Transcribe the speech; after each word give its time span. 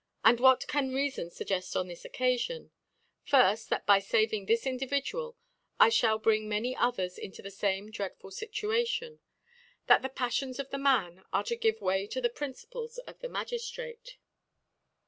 And 0.24 0.40
what 0.40 0.66
can 0.66 0.90
Reafon 0.90 1.28
fugged 1.32 1.76
on 1.78 1.86
this 1.86 2.02
Occafion? 2.02 2.70
Firft, 3.24 3.68
that 3.68 3.86
by 3.86 4.00
faving 4.00 4.48
this 4.48 4.66
In 4.66 4.76
dividual, 4.76 5.36
I 5.78 5.90
fball 5.90 6.20
bring 6.20 6.48
many 6.48 6.74
others 6.74 7.16
into 7.16 7.40
the 7.40 7.52
fame 7.52 7.92
dreadful 7.92 8.32
Situation, 8.32 9.20
That 9.86 10.02
the 10.02 10.08
Paflions 10.08 10.58
of 10.58 10.70
the 10.70 10.78
Man 10.78 11.22
are 11.32 11.44
to 11.44 11.54
give 11.54 11.78
Wny 11.78 12.10
to 12.10 12.20
the 12.20 12.28
Prin 12.28 12.54
ciples 12.54 12.98
of 13.06 13.20
the 13.20 13.28
Magiftrate. 13.28 14.16